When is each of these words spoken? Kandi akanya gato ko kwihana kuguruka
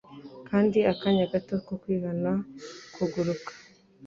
Kandi 0.49 0.77
akanya 0.91 1.25
gato 1.33 1.53
ko 1.65 1.73
kwihana 1.81 2.31
kuguruka 2.95 3.51